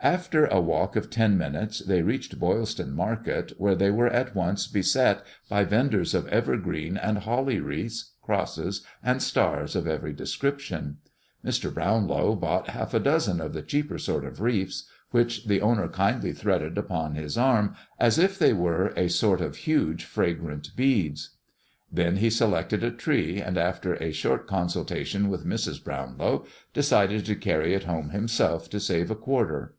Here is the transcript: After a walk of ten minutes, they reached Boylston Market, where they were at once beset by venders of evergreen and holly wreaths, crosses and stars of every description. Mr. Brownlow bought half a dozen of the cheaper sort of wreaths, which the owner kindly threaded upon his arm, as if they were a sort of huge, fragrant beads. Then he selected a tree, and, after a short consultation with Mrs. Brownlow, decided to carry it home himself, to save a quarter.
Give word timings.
After 0.00 0.46
a 0.46 0.60
walk 0.60 0.94
of 0.94 1.10
ten 1.10 1.36
minutes, 1.36 1.80
they 1.80 2.02
reached 2.02 2.38
Boylston 2.38 2.92
Market, 2.92 3.52
where 3.58 3.74
they 3.74 3.90
were 3.90 4.06
at 4.06 4.32
once 4.32 4.68
beset 4.68 5.24
by 5.48 5.64
venders 5.64 6.14
of 6.14 6.28
evergreen 6.28 6.96
and 6.96 7.18
holly 7.18 7.58
wreaths, 7.58 8.12
crosses 8.22 8.86
and 9.02 9.20
stars 9.20 9.74
of 9.74 9.88
every 9.88 10.12
description. 10.12 10.98
Mr. 11.44 11.74
Brownlow 11.74 12.36
bought 12.36 12.70
half 12.70 12.94
a 12.94 13.00
dozen 13.00 13.40
of 13.40 13.52
the 13.54 13.60
cheaper 13.60 13.98
sort 13.98 14.24
of 14.24 14.40
wreaths, 14.40 14.84
which 15.10 15.46
the 15.46 15.60
owner 15.60 15.88
kindly 15.88 16.32
threaded 16.32 16.78
upon 16.78 17.16
his 17.16 17.36
arm, 17.36 17.74
as 17.98 18.20
if 18.20 18.38
they 18.38 18.52
were 18.52 18.92
a 18.96 19.08
sort 19.08 19.40
of 19.40 19.56
huge, 19.56 20.04
fragrant 20.04 20.76
beads. 20.76 21.30
Then 21.90 22.18
he 22.18 22.30
selected 22.30 22.84
a 22.84 22.92
tree, 22.92 23.42
and, 23.42 23.58
after 23.58 23.94
a 23.94 24.12
short 24.12 24.46
consultation 24.46 25.28
with 25.28 25.44
Mrs. 25.44 25.82
Brownlow, 25.82 26.46
decided 26.72 27.26
to 27.26 27.34
carry 27.34 27.74
it 27.74 27.82
home 27.82 28.10
himself, 28.10 28.70
to 28.70 28.78
save 28.78 29.10
a 29.10 29.16
quarter. 29.16 29.74